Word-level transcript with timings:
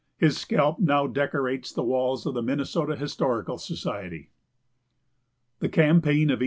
His 0.17 0.35
scalp 0.35 0.79
now 0.79 1.05
decorates 1.05 1.71
the 1.71 1.83
walls 1.83 2.25
of 2.25 2.33
the 2.33 2.41
Minnesota 2.41 2.95
Historical 2.95 3.59
Society. 3.59 4.31
THE 5.59 5.69
CAMPAIGN 5.69 6.31
OF 6.31 6.39
1863. 6.39 6.39